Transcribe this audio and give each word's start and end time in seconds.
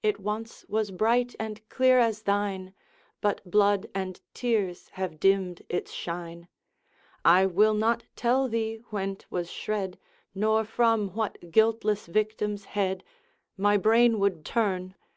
It 0.00 0.20
once 0.20 0.64
was 0.68 0.92
bright 0.92 1.34
and 1.40 1.68
clear 1.68 1.98
as 1.98 2.22
thine, 2.22 2.72
But 3.20 3.40
blood 3.50 3.88
and 3.96 4.20
tears 4.32 4.90
have 4.92 5.18
dimmed 5.18 5.62
its 5.68 5.90
shine. 5.90 6.46
I 7.24 7.46
will 7.46 7.74
not 7.74 8.04
tell 8.14 8.46
thee 8.46 8.76
when 8.90 9.16
't 9.16 9.26
was 9.28 9.50
shred, 9.50 9.98
Nor 10.36 10.64
from 10.64 11.08
what 11.16 11.50
guiltless 11.50 12.06
victim's 12.06 12.64
head, 12.78 13.02
My 13.56 13.76
brain 13.76 14.20
would 14.20 14.44
turn! 14.44 14.94